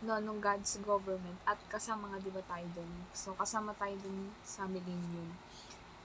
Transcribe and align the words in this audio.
no, 0.00 0.16
nung 0.16 0.40
God's 0.40 0.80
government 0.80 1.36
at 1.44 1.60
kasama 1.68 2.08
nga 2.08 2.18
'di 2.20 2.32
ba 2.32 2.40
tayo 2.48 2.64
doon. 2.72 2.92
So 3.12 3.36
kasama 3.36 3.76
tayo 3.76 3.92
doon 4.00 4.32
sa 4.40 4.64
millennium. 4.64 5.36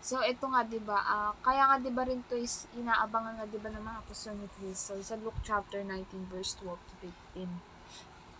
So 0.03 0.19
ito 0.21 0.45
nga 0.51 0.61
'di 0.67 0.83
ba, 0.83 0.99
ah, 1.01 1.31
kaya 1.39 1.63
nga 1.65 1.77
'di 1.79 1.91
ba 1.95 2.03
rin 2.03 2.21
to 2.27 2.35
is 2.35 2.67
inaabangan 2.75 3.39
nga 3.39 3.47
'di 3.47 3.59
ba 3.63 3.71
ng 3.71 3.83
mga 3.83 4.01
apostol 4.03 4.35
ni 4.35 4.47
Cristo 4.59 4.99
sa 4.99 5.15
Luke 5.15 5.39
chapter 5.41 5.79
19 5.81 6.27
verse 6.27 6.59
12 6.59 6.75
to 6.77 6.93
15. 7.33 7.47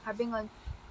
Sabi 0.06 0.24
nga, 0.30 0.40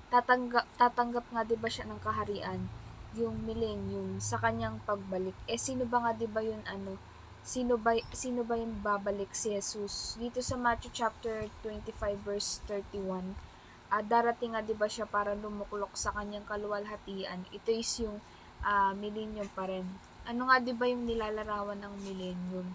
tatanggap 0.08 0.66
tatanggap 0.80 1.26
nga 1.28 1.42
'di 1.44 1.56
ba 1.60 1.68
siya 1.68 1.84
ng 1.86 2.00
kaharian 2.00 2.66
yung 3.14 3.46
millennium 3.46 4.18
sa 4.18 4.40
kanyang 4.40 4.82
pagbalik. 4.82 5.36
Eh 5.46 5.60
sino 5.60 5.84
ba 5.86 6.02
nga 6.08 6.12
'di 6.16 6.26
ba 6.26 6.40
yun 6.42 6.64
ano? 6.66 6.96
Sino 7.44 7.76
ba 7.76 7.92
sino 8.16 8.40
ba 8.42 8.56
yung 8.56 8.80
babalik 8.80 9.36
si 9.36 9.52
Jesus? 9.52 10.16
Dito 10.16 10.40
sa 10.40 10.56
Matthew 10.56 10.90
chapter 10.96 11.52
25 11.60 12.24
verse 12.24 12.64
31 12.66 13.53
ah, 13.94 14.02
darating 14.02 14.58
nga 14.58 14.62
'di 14.66 14.74
ba 14.74 14.90
siya 14.90 15.06
para 15.06 15.38
lumuklok 15.38 15.94
sa 15.94 16.10
kanyang 16.10 16.46
kaluwalhatian. 16.50 17.46
Ito 17.54 17.70
is 17.70 17.90
yung 18.02 18.18
ah, 18.66 18.90
millennium 18.98 19.46
pa 19.54 19.70
rin. 19.70 19.86
Ano 20.26 20.50
nga 20.50 20.58
'di 20.58 20.74
ba 20.74 20.90
yung 20.90 21.06
nilalarawan 21.06 21.78
ng 21.78 21.94
millennium? 22.02 22.68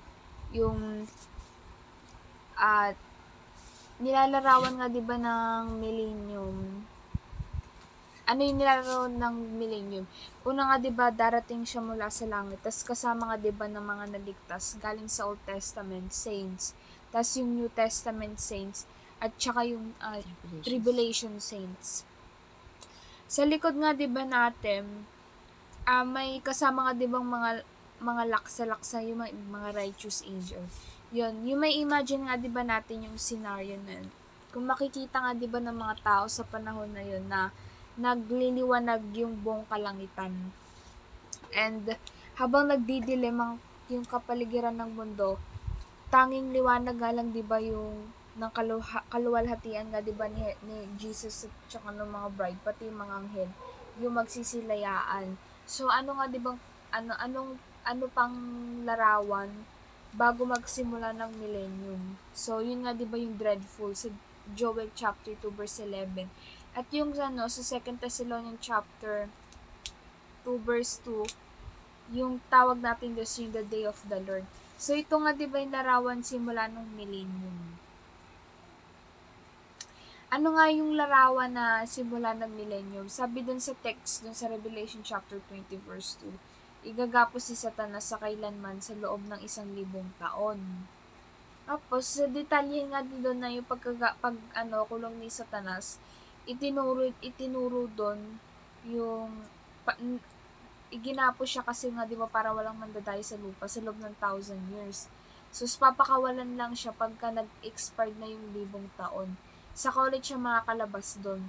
Yung 0.55 1.03
at 2.55 2.95
nilalarawan 3.99 4.79
nga 4.79 4.87
'di 4.87 5.03
ba 5.03 5.15
ng 5.19 5.75
millennium? 5.75 6.87
Ano 8.29 8.39
yung 8.45 8.57
nilalarawan 8.61 9.15
ng 9.19 9.35
millennium? 9.59 10.05
Una 10.47 10.71
nga 10.71 10.77
'di 10.79 10.91
ba 10.95 11.11
darating 11.11 11.67
siya 11.67 11.83
mula 11.83 12.07
sa 12.07 12.23
langit. 12.29 12.63
Tas 12.63 12.79
kasama 12.87 13.27
nga 13.33 13.37
'di 13.41 13.51
ba 13.51 13.67
ng 13.67 13.83
mga 13.83 14.05
naligtas 14.15 14.79
galing 14.79 15.11
sa 15.11 15.27
Old 15.27 15.41
Testament 15.43 16.15
saints. 16.15 16.71
Tas 17.11 17.35
yung 17.35 17.59
New 17.59 17.67
Testament 17.73 18.39
saints 18.39 18.87
at 19.19 19.35
saka 19.35 19.67
yung 19.67 19.91
ah, 19.99 20.19
tribulation 20.63 21.37
saints. 21.43 22.07
Sa 23.29 23.45
likod 23.45 23.75
nga 23.77 23.91
'di 23.93 24.07
ba 24.09 24.23
natin, 24.25 25.05
ah 25.83 26.07
may 26.07 26.39
kasama 26.39 26.89
nga 26.89 26.93
'di 26.95 27.07
bang 27.07 27.27
mga 27.27 27.49
mga 27.99 28.23
laksa-laksa 28.31 29.03
yung 29.03 29.19
mga, 29.19 29.35
mga 29.35 29.69
righteous 29.75 30.23
angel. 30.23 30.63
Yun, 31.11 31.43
yung 31.45 31.59
may 31.59 31.75
imagine 31.77 32.25
nga 32.25 32.39
'di 32.39 32.49
ba 32.49 32.63
natin 32.63 33.05
yung 33.05 33.17
scenario 33.19 33.75
na 33.83 33.99
yun. 33.99 34.07
Kung 34.49 34.65
makikita 34.65 35.19
nga 35.19 35.31
'di 35.35 35.45
ba 35.45 35.59
ng 35.61 35.77
mga 35.77 35.95
tao 36.01 36.25
sa 36.31 36.47
panahon 36.47 36.89
na 36.89 37.03
yun 37.03 37.27
na 37.27 37.51
nagliliwanag 37.99 39.03
yung 39.19 39.35
buong 39.43 39.67
kalangitan. 39.67 40.31
And 41.51 41.99
habang 42.39 42.71
nagdidilim 42.71 43.35
ang 43.35 43.53
yung 43.91 44.07
kapaligiran 44.07 44.79
ng 44.79 44.95
mundo, 44.95 45.35
tanging 46.07 46.55
liwanag 46.55 46.97
nga 46.97 47.11
lang 47.11 47.35
'di 47.35 47.43
ba 47.43 47.59
yung 47.59 48.15
ng 48.37 48.51
kaluha, 48.53 49.01
kaluwalhatian 49.09 49.89
nga 49.89 50.03
'di 50.03 50.13
ba 50.13 50.29
ni, 50.29 50.43
ni 50.67 50.77
Jesus 51.01 51.49
at 51.49 51.53
saka 51.71 51.89
ng 51.95 52.05
mga 52.05 52.29
bride 52.37 52.61
pati 52.61 52.85
mga 52.91 53.15
anghel 53.25 53.49
yung 53.97 54.13
magsisilayaan. 54.15 55.39
So 55.65 55.89
ano 55.89 56.17
nga 56.17 56.29
'di 56.29 56.39
ba 56.41 56.53
ano 56.93 57.13
anong 57.17 57.51
ano 57.85 58.05
pang 58.13 58.35
larawan 58.85 59.49
bago 60.13 60.45
magsimula 60.45 61.13
ng 61.13 61.31
millennium. 61.37 62.17
So 62.33 62.61
yun 62.61 62.85
nga 62.85 62.93
'di 62.93 63.05
ba 63.09 63.17
yung 63.17 63.37
dreadful 63.37 63.93
sa 63.93 64.09
Joel 64.57 64.89
chapter 64.97 65.37
2 65.37 65.53
verse 65.53 65.81
11. 65.81 66.29
At 66.73 66.89
yung 66.93 67.13
ano 67.17 67.45
sa 67.49 67.61
2 67.61 68.01
Thessalonians 68.01 68.61
chapter 68.61 69.29
2 70.45 70.57
verse 70.65 71.01
2 71.05 72.17
yung 72.17 72.41
tawag 72.49 72.81
natin 72.81 73.13
this 73.13 73.37
yung 73.37 73.53
the 73.53 73.61
day 73.61 73.85
of 73.85 74.01
the 74.09 74.17
Lord. 74.17 74.45
So 74.81 74.97
ito 74.97 75.13
nga 75.21 75.35
'di 75.35 75.45
ba 75.45 75.61
yung 75.61 75.73
larawan 75.75 76.25
simula 76.25 76.65
ng 76.65 76.97
millennium. 76.97 77.68
Ano 80.29 80.53
nga 80.53 80.69
yung 80.69 80.93
larawan 80.93 81.57
na 81.57 81.81
simula 81.89 82.37
ng 82.37 82.53
millennium? 82.53 83.09
Sabi 83.09 83.41
dun 83.41 83.57
sa 83.57 83.73
text, 83.73 84.21
dun 84.21 84.37
sa 84.37 84.45
Revelation 84.45 85.01
chapter 85.01 85.41
20 85.49 85.73
verse 85.89 86.21
2, 86.21 86.85
igagapos 86.93 87.49
si 87.49 87.57
Satanas 87.57 88.13
sa 88.13 88.21
kailanman 88.21 88.77
sa 88.77 88.93
loob 88.93 89.25
ng 89.25 89.41
isang 89.41 89.65
libong 89.73 90.13
taon. 90.21 90.85
Tapos, 91.65 92.05
sa 92.05 92.29
detalye 92.29 92.85
nga 92.93 93.01
doon 93.01 93.41
na 93.41 93.49
yung 93.49 93.65
pagkaga, 93.65 94.13
pag 94.21 94.37
ano, 94.53 94.85
kulong 94.85 95.17
ni 95.17 95.33
Satanas, 95.33 95.97
itinuro, 96.45 97.09
itinuro 97.25 97.89
doon 97.89 98.37
yung 98.85 99.33
pa, 99.81 99.97
n- 99.97 100.21
iginapo 100.93 101.41
siya 101.41 101.65
kasi 101.65 101.89
nga 101.89 102.05
'di 102.05 102.13
ba 102.21 102.29
para 102.29 102.53
walang 102.53 102.77
mandadayo 102.77 103.25
sa 103.25 103.33
lupa 103.33 103.65
sa 103.65 103.81
loob 103.81 103.97
ng 103.97 104.13
thousand 104.21 104.61
years. 104.77 105.09
So, 105.49 105.65
papakawalan 105.65 106.53
lang 106.53 106.77
siya 106.77 106.93
pagka 106.93 107.33
nag-expired 107.33 108.21
na 108.21 108.29
yung 108.29 108.53
libong 108.53 108.93
taon. 108.93 109.33
Sa 109.73 109.89
college 109.93 110.33
siya 110.33 110.39
makakalabas 110.39 111.17
doon 111.21 111.43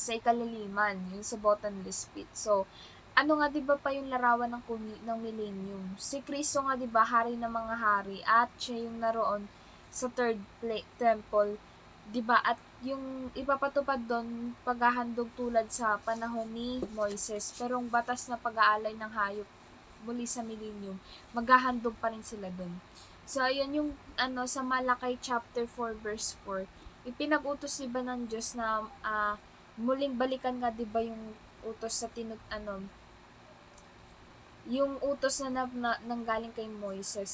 sa 0.00 0.16
ikaliliman, 0.16 0.96
yung 1.12 1.24
sa 1.24 1.36
bottomless 1.36 2.08
pit. 2.16 2.28
So, 2.32 2.64
ano 3.12 3.36
nga 3.36 3.52
'di 3.52 3.60
ba 3.60 3.76
pa 3.76 3.92
yung 3.92 4.08
larawan 4.08 4.48
ng 4.48 4.64
kuni- 4.64 5.02
ng 5.04 5.18
millennium? 5.20 5.84
Si 6.00 6.24
Kristo 6.24 6.64
nga 6.64 6.74
'di 6.78 6.88
ba 6.88 7.04
hari 7.04 7.36
ng 7.36 7.52
mga 7.52 7.74
hari 7.76 8.18
at 8.24 8.48
siya 8.56 8.86
yung 8.88 8.96
naroon 9.02 9.44
sa 9.92 10.08
third 10.08 10.40
pla- 10.62 10.88
temple, 10.96 11.58
'di 12.08 12.22
ba? 12.24 12.40
At 12.40 12.56
yung 12.80 13.28
ipapatupad 13.36 14.08
doon 14.08 14.56
paghahandog 14.64 15.28
tulad 15.36 15.68
sa 15.68 16.00
panahon 16.00 16.48
ni 16.48 16.80
Moises, 16.96 17.52
pero 17.60 17.76
ang 17.76 17.92
batas 17.92 18.24
na 18.32 18.40
pag-aalay 18.40 18.96
ng 18.96 19.12
hayop 19.12 19.48
muli 20.08 20.24
sa 20.24 20.40
millennium, 20.40 20.96
maghahandog 21.36 21.92
pa 22.00 22.08
rin 22.08 22.24
sila 22.24 22.48
doon. 22.56 22.72
So, 23.28 23.44
ayun 23.44 23.76
yung 23.76 23.90
ano 24.16 24.48
sa 24.48 24.64
Malakay 24.64 25.20
chapter 25.20 25.68
4 25.68 25.92
verse 26.00 26.40
4, 26.48 26.64
ipinag-utos 27.10 27.82
diba 27.82 28.00
ng 28.06 28.30
Diyos 28.30 28.54
na 28.54 28.86
ah, 29.02 29.34
muling 29.74 30.14
balikan 30.14 30.62
nga 30.62 30.70
'di 30.70 30.86
ba 30.86 31.02
yung 31.02 31.34
utos 31.66 31.98
sa 32.00 32.08
tinut 32.08 32.40
ano 32.48 32.86
yung 34.70 35.00
utos 35.02 35.42
na, 35.42 35.50
na, 35.50 35.64
na 35.72 35.90
nanggaling 36.04 36.52
kay 36.52 36.68
Moises. 36.68 37.32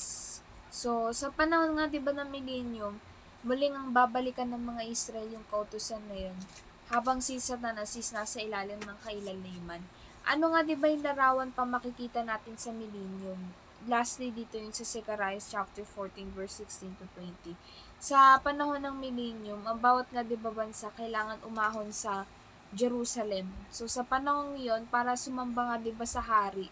So, 0.70 1.10
sa 1.12 1.28
panahon 1.28 1.76
nga 1.76 1.84
'di 1.90 2.00
ba 2.00 2.14
ng 2.14 2.30
millennium, 2.32 2.96
muling 3.44 3.74
ang 3.76 3.92
babalikan 3.92 4.48
ng 4.50 4.62
mga 4.62 4.82
Israel 4.88 5.28
yung 5.28 5.46
kautusan 5.52 6.00
na 6.08 6.30
yun 6.30 6.38
habang 6.86 7.18
si 7.18 7.42
Satanas 7.42 7.98
is 7.98 8.14
nasa 8.14 8.38
ilalim 8.38 8.78
ng 8.78 8.98
kailaliman. 9.02 9.82
Ano 10.26 10.54
nga 10.54 10.62
'di 10.62 10.78
ba 10.78 10.86
yung 10.90 11.02
larawan 11.02 11.50
pa 11.50 11.66
makikita 11.66 12.22
natin 12.22 12.54
sa 12.58 12.70
millennium? 12.70 13.54
Lastly 13.86 14.34
dito 14.34 14.58
yung 14.58 14.74
sa 14.74 14.82
Zechariah 14.86 15.42
chapter 15.42 15.82
14 15.82 16.34
verse 16.34 16.62
16 16.62 16.98
to 16.98 17.06
20. 17.18 17.54
Sa 17.96 18.36
panahon 18.44 18.84
ng 18.84 18.96
millennium, 19.00 19.64
ang 19.64 19.80
bawat 19.80 20.12
nga 20.12 20.20
'di 20.20 20.36
ba 20.36 20.52
bansa 20.52 20.92
kailangan 20.92 21.40
umahon 21.48 21.88
sa 21.88 22.28
Jerusalem. 22.76 23.48
So 23.72 23.88
sa 23.88 24.04
panahon 24.04 24.60
'yon 24.60 24.84
para 24.92 25.16
sumamba 25.16 25.72
nga 25.72 25.76
'di 25.80 25.96
ba 25.96 26.04
sa 26.04 26.20
hari, 26.20 26.68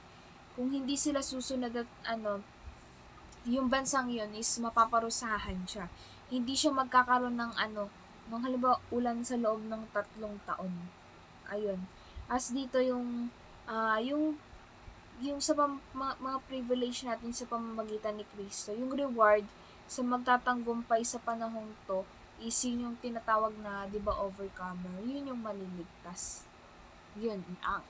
kung 0.53 0.69
hindi 0.69 1.01
sila 1.01 1.25
susunod 1.25 1.73
at 1.73 1.89
ano, 2.05 2.45
yung 3.49 3.73
bansang 3.73 4.13
'yon 4.13 4.37
is 4.37 4.53
mapaparusahan 4.61 5.65
siya. 5.65 5.89
Hindi 6.29 6.53
siya 6.57 6.77
magkakaroon 6.77 7.37
ng 7.41 7.53
ano, 7.57 7.89
nung 8.29 8.45
halimbawa 8.45 8.81
ulan 8.93 9.25
sa 9.25 9.41
loob 9.41 9.65
ng 9.65 9.83
tatlong 9.97 10.37
taon. 10.45 10.73
Ayun. 11.49 11.81
As 12.29 12.53
dito 12.53 12.81
yung 12.81 13.33
ah 13.65 13.97
yung 14.01 14.37
yung 15.23 15.39
sa 15.39 15.55
pam, 15.55 15.79
mga, 15.95 16.21
mga 16.21 16.39
privilege 16.51 17.07
natin 17.07 17.31
sa 17.31 17.47
pamamagitan 17.49 18.19
ni 18.19 18.27
Kristo, 18.35 18.75
yung 18.75 18.93
reward 18.93 19.47
sa 19.85 20.01
magtatanggumpay 20.03 21.05
sa 21.05 21.21
panahong 21.21 21.73
to 21.85 22.03
is 22.43 22.59
yun 22.67 22.91
yung 22.91 22.97
tinatawag 22.99 23.55
na, 23.63 23.87
di 23.87 24.03
ba, 24.03 24.13
overcomer. 24.19 25.01
Yun 25.07 25.31
yung 25.31 25.41
maliligtas. 25.41 26.43
Yun, 27.15 27.41
ang 27.63 27.85